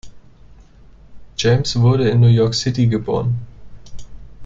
[1.37, 3.37] James wurde in New York City geboren.